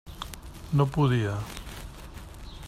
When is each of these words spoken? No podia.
No 0.79 0.87
podia. 0.95 1.35